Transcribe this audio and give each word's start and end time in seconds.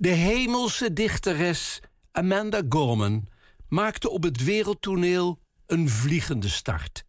De 0.00 0.08
hemelse 0.08 0.92
dichteres 0.92 1.80
Amanda 2.12 2.62
Gorman 2.68 3.26
maakte 3.68 4.10
op 4.10 4.22
het 4.22 4.44
wereldtoneel 4.44 5.38
een 5.66 5.88
vliegende 5.88 6.48
start. 6.48 7.04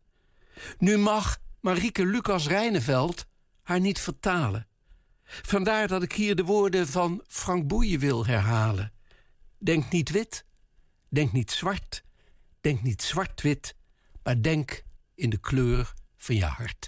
Nu 0.78 0.98
mag 0.98 1.38
Marieke 1.60 2.06
Lucas 2.06 2.48
Rijneveld 2.48 3.26
haar 3.62 3.80
niet 3.80 4.00
vertalen. 4.00 4.68
Vandaar 5.24 5.88
dat 5.88 6.04
ik 6.04 6.14
hier 6.14 6.36
de 6.36 6.44
woorden 6.44 6.88
van 6.88 7.24
Frank 7.28 7.68
Boeien 7.68 8.00
wil 8.00 8.26
herhalen. 8.26 8.94
Denk 9.58 9.92
niet 9.92 10.10
wit, 10.10 10.46
denk 11.10 11.32
niet 11.32 11.52
zwart, 11.52 12.04
denk 12.62 12.82
niet 12.82 13.02
zwart-wit, 13.02 13.76
maar 14.24 14.42
denk 14.42 14.84
in 15.16 15.30
de 15.30 15.40
kleur 15.40 15.94
van 16.18 16.36
je 16.36 16.46
hart. 16.46 16.86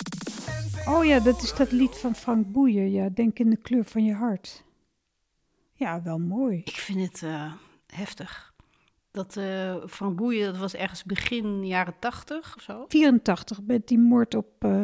Oh 0.85 1.05
ja, 1.05 1.19
dat 1.19 1.43
is 1.43 1.53
dat 1.53 1.71
lied 1.71 1.97
van 1.97 2.15
Frank 2.15 2.51
Boeien. 2.51 2.91
Ja, 2.91 3.09
denk 3.09 3.39
in 3.39 3.49
de 3.49 3.57
kleur 3.57 3.85
van 3.85 4.05
je 4.05 4.13
hart. 4.13 4.63
Ja, 5.73 6.01
wel 6.01 6.19
mooi. 6.19 6.61
Ik 6.63 6.77
vind 6.77 7.01
het 7.11 7.21
uh, 7.21 7.53
heftig. 7.87 8.53
Dat 9.11 9.35
uh, 9.35 9.75
Frank 9.87 10.15
Boeien, 10.15 10.51
dat 10.51 10.61
was 10.61 10.73
ergens 10.73 11.03
begin 11.03 11.65
jaren 11.65 11.99
80 11.99 12.55
of 12.55 12.61
zo. 12.61 12.85
84, 12.87 13.59
met 13.61 13.87
die 13.87 13.99
moord 13.99 14.35
op 14.35 14.63
uh, 14.65 14.83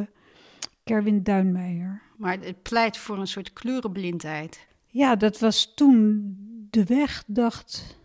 Kerwin 0.84 1.24
Duinmeijer. 1.24 2.02
Maar 2.18 2.40
het 2.40 2.62
pleit 2.62 2.98
voor 2.98 3.18
een 3.18 3.28
soort 3.28 3.54
kleurenblindheid. 3.54 4.68
Ja, 4.88 5.16
dat 5.16 5.40
was 5.40 5.74
toen 5.74 6.36
de 6.70 6.84
weg, 6.84 7.24
dacht 7.28 7.98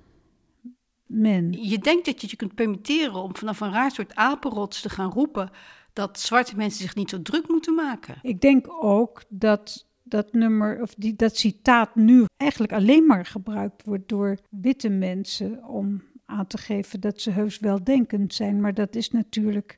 men. 1.06 1.52
Je 1.52 1.78
denkt 1.78 2.04
dat 2.04 2.20
je 2.20 2.26
je 2.30 2.36
kunt 2.36 2.54
permitteren 2.54 3.22
om 3.22 3.36
vanaf 3.36 3.60
een 3.60 3.72
raar 3.72 3.90
soort 3.90 4.14
apenrots 4.14 4.80
te 4.80 4.88
gaan 4.88 5.10
roepen 5.10 5.50
dat 5.92 6.20
zwarte 6.20 6.56
mensen 6.56 6.82
zich 6.82 6.94
niet 6.94 7.10
zo 7.10 7.22
druk 7.22 7.48
moeten 7.48 7.74
maken. 7.74 8.18
Ik 8.22 8.40
denk 8.40 8.66
ook 8.84 9.22
dat 9.28 9.86
dat 10.04 10.32
nummer, 10.32 10.82
of 10.82 10.94
die, 10.94 11.14
dat 11.16 11.36
citaat 11.36 11.94
nu 11.94 12.24
eigenlijk 12.36 12.72
alleen 12.72 13.06
maar 13.06 13.26
gebruikt 13.26 13.84
wordt 13.84 14.08
door 14.08 14.38
witte 14.50 14.88
mensen 14.88 15.64
om 15.64 16.02
aan 16.26 16.46
te 16.46 16.58
geven 16.58 17.00
dat 17.00 17.20
ze 17.20 17.30
heus 17.30 17.58
weldenkend 17.58 18.34
zijn. 18.34 18.60
Maar 18.60 18.74
dat 18.74 18.94
is 18.94 19.10
natuurlijk. 19.10 19.76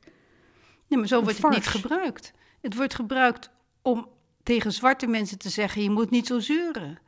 Nee, 0.89 0.99
maar 0.99 1.09
zo 1.09 1.23
wordt 1.23 1.43
het 1.43 1.51
niet 1.51 1.67
gebruikt. 1.67 2.33
Het 2.61 2.75
wordt 2.75 2.95
gebruikt 2.95 3.51
om 3.83 4.09
tegen 4.43 4.73
zwarte 4.73 5.07
mensen 5.07 5.39
te 5.39 5.49
zeggen: 5.49 5.83
je 5.83 5.91
moet 5.91 6.11
niet 6.11 6.27
zo 6.27 6.39
zeuren. 6.39 6.99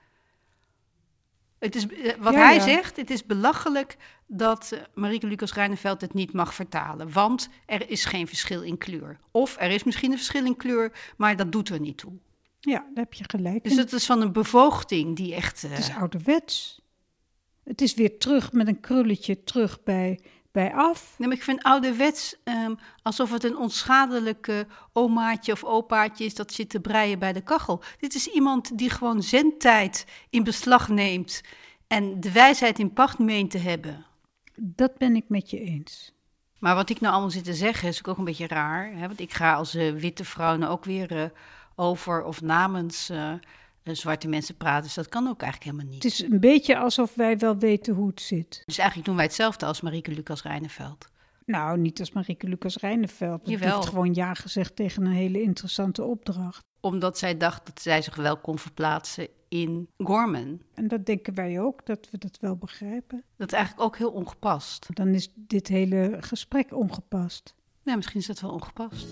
Het 1.58 1.74
is, 1.74 1.86
eh, 1.86 2.14
wat 2.18 2.34
hij 2.34 2.60
zegt, 2.60 2.96
het 2.96 3.10
is 3.10 3.26
belachelijk 3.26 3.96
dat 4.26 4.70
uh, 4.74 4.80
Marieke 4.94 5.26
Lucas 5.26 5.54
Rijneveld 5.54 6.00
het 6.00 6.14
niet 6.14 6.32
mag 6.32 6.54
vertalen. 6.54 7.12
Want 7.12 7.48
er 7.66 7.90
is 7.90 8.04
geen 8.04 8.28
verschil 8.28 8.62
in 8.62 8.78
kleur. 8.78 9.18
Of 9.30 9.56
er 9.58 9.70
is 9.70 9.84
misschien 9.84 10.10
een 10.10 10.16
verschil 10.16 10.44
in 10.44 10.56
kleur, 10.56 10.92
maar 11.16 11.36
dat 11.36 11.52
doet 11.52 11.68
er 11.68 11.80
niet 11.80 11.96
toe. 11.98 12.12
Ja, 12.68 12.78
daar 12.78 13.04
heb 13.04 13.14
je 13.14 13.24
gelijk. 13.26 13.64
Dus 13.64 13.76
het 13.76 13.92
is 13.92 14.06
van 14.06 14.20
een 14.20 14.32
bevoogding 14.32 15.16
die 15.16 15.34
echt... 15.34 15.64
Uh... 15.64 15.70
Het 15.70 15.78
is 15.78 15.94
ouderwets. 15.94 16.80
Het 17.64 17.80
is 17.80 17.94
weer 17.94 18.18
terug 18.18 18.52
met 18.52 18.68
een 18.68 18.80
krulletje 18.80 19.44
terug 19.44 19.82
bij 19.82 20.20
bij 20.52 20.74
af. 20.74 21.14
Nee, 21.18 21.28
maar 21.28 21.36
ik 21.36 21.42
vind 21.42 21.62
ouderwets 21.62 22.36
um, 22.44 22.78
alsof 23.02 23.30
het 23.30 23.44
een 23.44 23.56
onschadelijke 23.56 24.66
omaatje 24.92 25.52
of 25.52 25.64
opaatje 25.64 26.24
is 26.24 26.34
dat 26.34 26.52
zit 26.52 26.70
te 26.70 26.80
breien 26.80 27.18
bij 27.18 27.32
de 27.32 27.40
kachel. 27.40 27.82
Dit 27.98 28.14
is 28.14 28.26
iemand 28.26 28.78
die 28.78 28.90
gewoon 28.90 29.22
zendtijd 29.22 30.06
in 30.30 30.44
beslag 30.44 30.88
neemt 30.88 31.40
en 31.86 32.20
de 32.20 32.32
wijsheid 32.32 32.78
in 32.78 32.92
pacht 32.92 33.18
meent 33.18 33.50
te 33.50 33.58
hebben. 33.58 34.06
Dat 34.56 34.98
ben 34.98 35.16
ik 35.16 35.24
met 35.28 35.50
je 35.50 35.60
eens. 35.60 36.12
Maar 36.58 36.74
wat 36.74 36.90
ik 36.90 37.00
nou 37.00 37.12
allemaal 37.12 37.30
zit 37.30 37.44
te 37.44 37.54
zeggen 37.54 37.88
is 37.88 38.04
ook 38.04 38.18
een 38.18 38.24
beetje 38.24 38.46
raar. 38.46 38.92
Hè? 38.92 39.06
Want 39.06 39.20
ik 39.20 39.32
ga 39.32 39.54
als 39.54 39.74
uh, 39.74 39.92
witte 39.92 40.24
vrouw 40.24 40.56
nou 40.56 40.72
ook 40.72 40.84
weer 40.84 41.12
uh, 41.12 41.24
over 41.78 42.24
of 42.24 42.42
namens 42.42 43.10
uh, 43.10 43.32
zwarte 43.82 44.28
mensen 44.28 44.56
praten. 44.56 44.82
Dus 44.82 44.94
dat 44.94 45.08
kan 45.08 45.28
ook 45.28 45.42
eigenlijk 45.42 45.72
helemaal 45.72 45.92
niet. 45.94 46.02
Het 46.02 46.12
is 46.12 46.22
een 46.22 46.40
beetje 46.40 46.78
alsof 46.78 47.14
wij 47.14 47.38
wel 47.38 47.58
weten 47.58 47.94
hoe 47.94 48.08
het 48.08 48.20
zit. 48.20 48.62
Dus 48.64 48.78
eigenlijk 48.78 49.08
doen 49.08 49.16
wij 49.16 49.24
hetzelfde 49.24 49.66
als 49.66 49.80
Marieke 49.80 50.10
Lucas 50.10 50.42
Rijneveld. 50.42 51.06
Nou, 51.44 51.78
niet 51.78 52.00
als 52.00 52.12
Marieke 52.12 52.48
Lucas 52.48 52.76
Rijneveld. 52.76 53.44
Die 53.44 53.58
heeft 53.58 53.86
gewoon 53.86 54.14
ja 54.14 54.34
gezegd 54.34 54.76
tegen 54.76 55.06
een 55.06 55.12
hele 55.12 55.42
interessante 55.42 56.04
opdracht. 56.04 56.60
Omdat 56.80 57.18
zij 57.18 57.36
dacht 57.36 57.66
dat 57.66 57.80
zij 57.82 58.02
zich 58.02 58.16
wel 58.16 58.36
kon 58.36 58.58
verplaatsen 58.58 59.28
in 59.48 59.88
Gorman. 59.98 60.60
En 60.74 60.88
dat 60.88 61.06
denken 61.06 61.34
wij 61.34 61.60
ook, 61.60 61.86
dat 61.86 62.08
we 62.10 62.18
dat 62.18 62.38
wel 62.40 62.56
begrijpen. 62.56 63.24
Dat 63.36 63.52
is 63.52 63.58
eigenlijk 63.58 63.86
ook 63.86 63.96
heel 63.96 64.10
ongepast. 64.10 64.86
Dan 64.92 65.08
is 65.08 65.32
dit 65.34 65.68
hele 65.68 66.16
gesprek 66.20 66.74
ongepast. 66.74 67.54
Ja, 67.82 67.96
misschien 67.96 68.20
is 68.20 68.26
dat 68.26 68.40
wel 68.40 68.50
ongepast. 68.50 69.06